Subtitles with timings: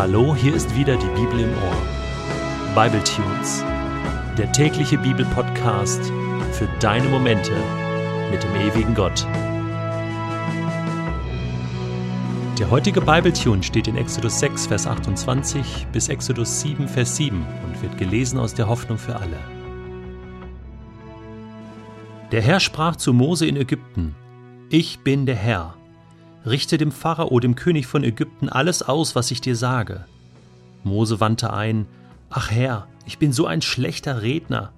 [0.00, 2.74] Hallo, hier ist wieder die Bibel im Ohr.
[2.74, 3.62] Bible Tunes,
[4.38, 6.10] der tägliche Bibelpodcast
[6.52, 7.52] für deine Momente
[8.30, 9.26] mit dem ewigen Gott.
[12.58, 17.44] Der heutige Bible Tune steht in Exodus 6, Vers 28 bis Exodus 7, Vers 7
[17.66, 19.36] und wird gelesen aus der Hoffnung für alle.
[22.32, 24.14] Der Herr sprach zu Mose in Ägypten:
[24.70, 25.74] Ich bin der Herr
[26.50, 30.04] richte dem Pharao, dem König von Ägypten, alles aus, was ich dir sage.
[30.84, 31.86] Mose wandte ein,
[32.30, 34.72] Ach Herr, ich bin so ein schlechter Redner.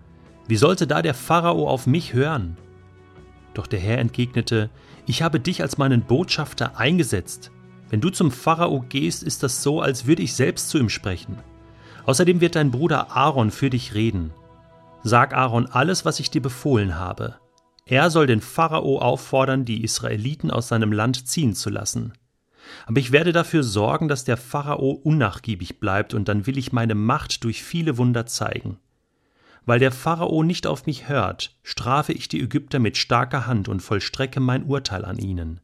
[0.48, 2.56] Wie sollte da der Pharao auf mich hören?
[3.54, 4.70] Doch der Herr entgegnete,
[5.06, 7.50] Ich habe dich als meinen Botschafter eingesetzt.
[7.90, 11.38] Wenn du zum Pharao gehst, ist das so, als würde ich selbst zu ihm sprechen.
[12.06, 14.32] Außerdem wird dein Bruder Aaron für dich reden.
[15.02, 17.36] Sag Aaron alles, was ich dir befohlen habe.
[17.84, 22.12] Er soll den Pharao auffordern, die Israeliten aus seinem Land ziehen zu lassen.
[22.86, 26.94] Aber ich werde dafür sorgen, dass der Pharao unnachgiebig bleibt, und dann will ich meine
[26.94, 28.78] Macht durch viele Wunder zeigen.
[29.64, 33.80] Weil der Pharao nicht auf mich hört, strafe ich die Ägypter mit starker Hand und
[33.80, 35.60] vollstrecke mein Urteil an ihnen.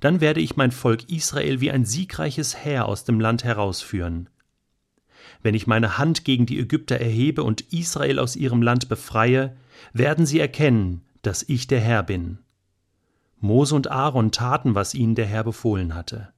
[0.00, 4.28] Dann werde ich mein Volk Israel wie ein siegreiches Heer aus dem Land herausführen.
[5.42, 9.56] Wenn ich meine Hand gegen die Ägypter erhebe und Israel aus ihrem Land befreie,
[9.92, 12.38] werden sie erkennen, dass ich der Herr bin.
[13.38, 16.32] Mose und Aaron taten, was ihnen der Herr befohlen hatte.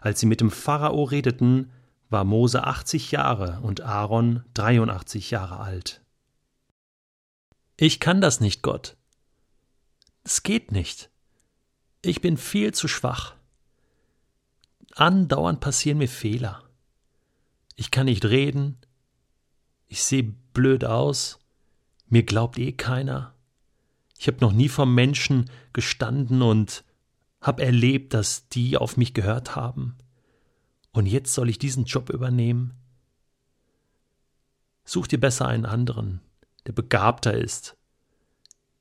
[0.00, 1.70] Als sie mit dem Pharao redeten,
[2.10, 6.02] war Mose 80 Jahre und Aaron 83 Jahre alt.
[7.76, 8.96] Ich kann das nicht, Gott.
[10.22, 11.10] Es geht nicht.
[12.02, 13.34] Ich bin viel zu schwach.
[14.94, 16.62] Andauernd passieren mir Fehler.
[17.74, 18.78] Ich kann nicht reden.
[19.88, 21.40] Ich sehe blöd aus.
[22.06, 23.33] Mir glaubt eh keiner.
[24.18, 26.84] Ich habe noch nie vor Menschen gestanden und
[27.40, 29.96] habe erlebt, dass die auf mich gehört haben.
[30.92, 32.74] Und jetzt soll ich diesen Job übernehmen?
[34.84, 36.20] Such dir besser einen anderen,
[36.66, 37.76] der begabter ist,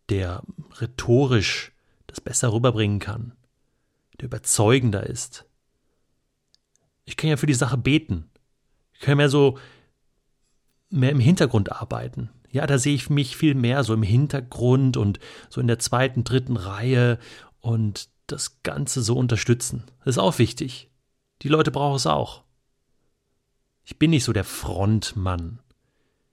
[0.09, 0.43] der
[0.79, 1.71] rhetorisch
[2.07, 3.33] das besser rüberbringen kann,
[4.19, 5.45] der überzeugender ist.
[7.05, 8.29] Ich kann ja für die Sache beten.
[8.93, 9.57] Ich kann mehr so
[10.89, 12.29] mehr im Hintergrund arbeiten.
[12.53, 15.19] Ja, da sehe ich mich viel mehr so im Hintergrund und
[15.49, 17.17] so in der zweiten, dritten Reihe
[17.61, 19.85] und das Ganze so unterstützen.
[20.05, 20.91] Das ist auch wichtig.
[21.41, 22.43] Die Leute brauchen es auch.
[23.83, 25.63] Ich bin nicht so der Frontmann.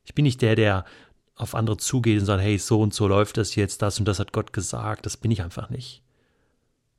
[0.05, 0.85] Ich bin nicht der, der
[1.37, 4.19] auf andere zugeht und sagt, hey, so und so läuft das jetzt, das und das
[4.19, 5.07] hat Gott gesagt.
[5.07, 6.03] Das bin ich einfach nicht.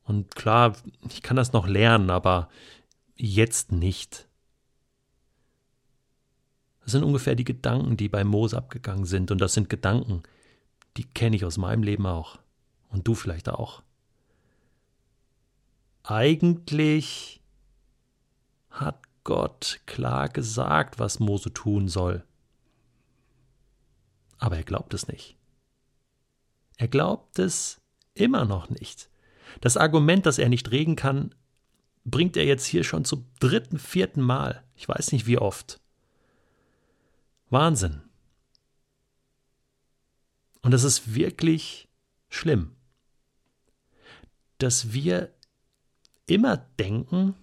[0.02, 0.76] Und klar,
[1.08, 2.50] ich kann das noch lernen, aber
[3.16, 4.28] jetzt nicht.
[6.92, 9.32] Das sind ungefähr die Gedanken, die bei Mose abgegangen sind.
[9.32, 10.24] Und das sind Gedanken,
[10.98, 12.38] die kenne ich aus meinem Leben auch.
[12.90, 13.82] Und du vielleicht auch.
[16.04, 17.40] Eigentlich
[18.72, 22.26] hat Gott klar gesagt, was Mose tun soll.
[24.38, 25.38] Aber er glaubt es nicht.
[26.76, 27.80] Er glaubt es
[28.16, 29.10] immer noch nicht.
[29.62, 31.34] Das Argument, dass er nicht reden kann,
[32.04, 34.62] bringt er jetzt hier schon zum dritten, vierten Mal.
[34.76, 35.81] Ich weiß nicht wie oft.
[37.52, 38.02] Wahnsinn.
[40.62, 41.90] Und das ist wirklich
[42.30, 42.76] schlimm,
[44.58, 45.34] dass wir
[46.28, 47.36] immer denken,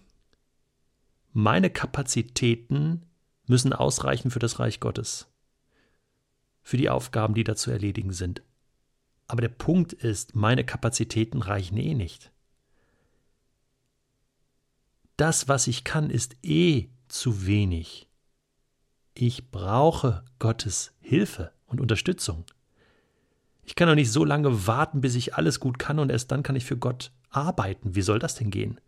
[1.33, 3.07] meine Kapazitäten
[3.47, 5.29] müssen ausreichen für das Reich Gottes,
[6.63, 8.43] für die Aufgaben, die da zu erledigen sind.
[9.27, 12.33] Aber der Punkt ist, meine Kapazitäten reichen eh nicht.
[15.19, 18.08] Das, was ich kann, ist eh zu wenig.
[19.21, 22.45] Ich brauche Gottes Hilfe und Unterstützung.
[23.65, 26.45] Ich kann doch nicht so lange warten, bis ich alles gut kann und erst dann
[26.45, 27.97] kann ich für Gott arbeiten.
[27.97, 28.81] Wie soll das denn gehen?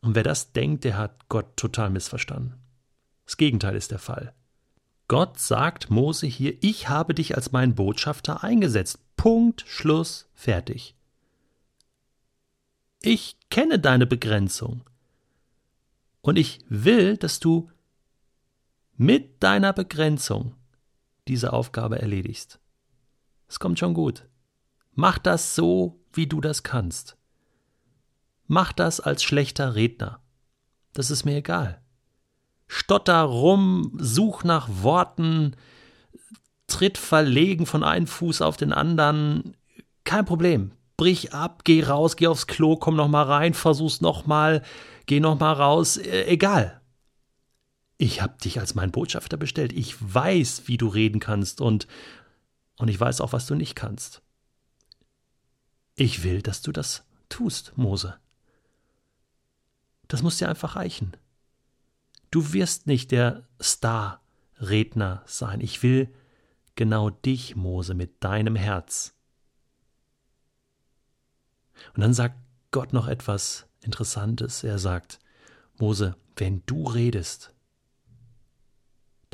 [0.00, 2.54] Und wer das denkt, der hat Gott total missverstanden.
[3.24, 4.34] Das Gegenteil ist der Fall.
[5.06, 8.98] Gott sagt Mose hier, ich habe dich als meinen Botschafter eingesetzt.
[9.16, 10.96] Punkt, Schluss, fertig.
[13.00, 14.82] Ich kenne deine Begrenzung.
[16.20, 17.70] Und ich will, dass du
[18.96, 20.54] mit deiner Begrenzung
[21.28, 22.58] diese Aufgabe erledigst.
[23.48, 24.26] Es kommt schon gut.
[24.92, 27.16] Mach das so, wie du das kannst.
[28.46, 30.20] Mach das als schlechter Redner.
[30.92, 31.82] Das ist mir egal.
[32.68, 35.56] Stotter rum, such nach Worten,
[36.66, 39.56] tritt verlegen von einem Fuß auf den anderen.
[40.04, 40.72] Kein Problem.
[40.96, 44.62] Brich ab, geh raus, geh aufs Klo, komm noch mal rein, versuch's noch mal,
[45.04, 45.98] geh noch mal raus.
[45.98, 46.80] Äh, egal
[47.98, 49.72] ich habe dich als mein Botschafter bestellt.
[49.72, 51.86] Ich weiß, wie du reden kannst und,
[52.76, 54.22] und ich weiß auch, was du nicht kannst.
[55.94, 58.18] Ich will, dass du das tust, Mose.
[60.08, 61.16] Das muss dir einfach reichen.
[62.30, 65.60] Du wirst nicht der Star-Redner sein.
[65.60, 66.12] Ich will
[66.74, 69.14] genau dich, Mose, mit deinem Herz.
[71.94, 72.36] Und dann sagt
[72.70, 74.64] Gott noch etwas Interessantes.
[74.64, 75.18] Er sagt,
[75.78, 77.54] Mose, wenn du redest,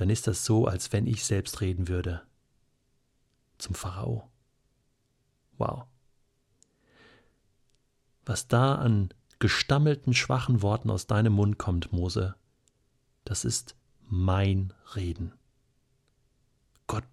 [0.03, 2.23] dann ist das so, als wenn ich selbst reden würde.
[3.57, 4.29] Zum Pharao.
[5.59, 5.85] Wow.
[8.25, 12.35] Was da an gestammelten, schwachen Worten aus deinem Mund kommt, Mose,
[13.23, 13.77] das ist
[14.09, 15.35] mein Reden.
[16.89, 17.07] Gott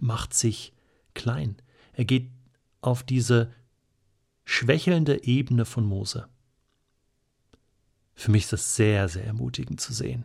[0.00, 0.72] macht sich
[1.14, 1.56] klein.
[1.92, 2.30] Er geht
[2.82, 3.52] auf diese
[4.44, 6.28] schwächelnde Ebene von Mose.
[8.14, 10.24] Für mich ist das sehr, sehr ermutigend zu sehen.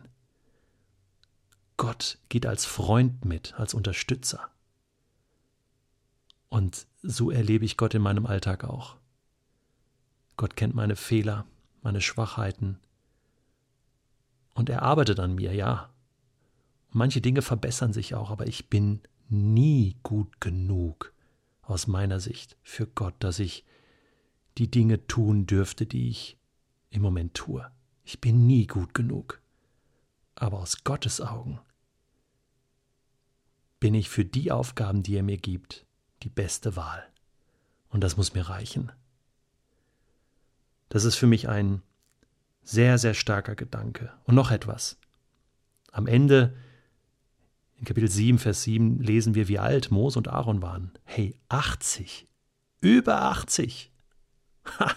[1.78, 4.50] Gott geht als Freund mit, als Unterstützer.
[6.50, 8.96] Und so erlebe ich Gott in meinem Alltag auch.
[10.36, 11.46] Gott kennt meine Fehler,
[11.82, 12.78] meine Schwachheiten.
[14.54, 15.88] Und er arbeitet an mir, ja.
[16.90, 21.12] Manche Dinge verbessern sich auch, aber ich bin nie gut genug
[21.62, 23.64] aus meiner Sicht für Gott, dass ich
[24.56, 26.38] die Dinge tun dürfte, die ich
[26.90, 27.70] im Moment tue.
[28.02, 29.40] Ich bin nie gut genug.
[30.38, 31.60] Aber aus Gottes Augen
[33.80, 35.84] bin ich für die Aufgaben, die er mir gibt,
[36.22, 37.04] die beste Wahl.
[37.90, 38.92] Und das muss mir reichen.
[40.88, 41.82] Das ist für mich ein
[42.62, 44.12] sehr, sehr starker Gedanke.
[44.24, 44.98] Und noch etwas.
[45.90, 46.54] Am Ende,
[47.76, 50.92] in Kapitel 7, Vers 7, lesen wir, wie alt Mose und Aaron waren.
[51.04, 52.26] Hey, 80.
[52.80, 53.90] Über 80.
[54.78, 54.92] Ha,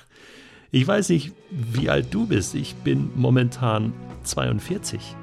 [0.70, 2.56] ich weiß nicht, wie alt du bist.
[2.56, 3.94] Ich bin momentan
[4.24, 5.16] 42.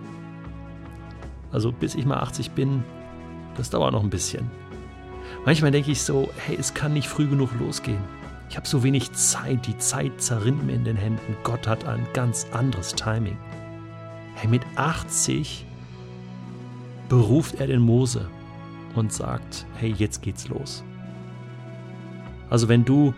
[1.53, 2.85] Also bis ich mal 80 bin,
[3.56, 4.50] das dauert noch ein bisschen.
[5.45, 8.03] Manchmal denke ich so, hey, es kann nicht früh genug losgehen.
[8.50, 11.37] Ich habe so wenig Zeit, die Zeit zerrinnt mir in den Händen.
[11.43, 13.37] Gott hat ein ganz anderes Timing.
[14.35, 15.67] Hey, mit 80
[17.09, 18.29] beruft er den Mose
[18.94, 20.83] und sagt, hey, jetzt geht's los.
[22.51, 23.15] Also wenn du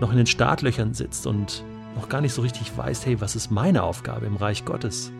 [0.00, 1.64] noch in den Startlöchern sitzt und
[1.96, 5.12] noch gar nicht so richtig weißt, hey, was ist meine Aufgabe im Reich Gottes?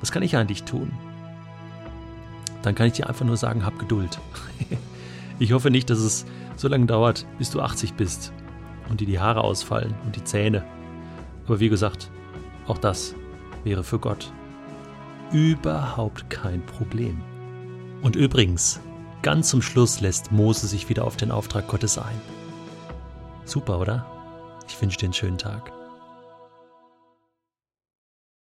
[0.00, 0.92] Was kann ich eigentlich tun?
[2.62, 4.18] Dann kann ich dir einfach nur sagen, hab Geduld.
[5.38, 6.26] ich hoffe nicht, dass es
[6.56, 8.32] so lange dauert, bis du 80 bist
[8.88, 10.64] und dir die Haare ausfallen und die Zähne.
[11.46, 12.10] Aber wie gesagt,
[12.66, 13.14] auch das
[13.64, 14.32] wäre für Gott
[15.32, 17.20] überhaupt kein Problem.
[18.02, 18.80] Und übrigens,
[19.22, 22.20] ganz zum Schluss lässt Mose sich wieder auf den Auftrag Gottes ein.
[23.44, 24.06] Super, oder?
[24.68, 25.79] Ich wünsche dir einen schönen Tag.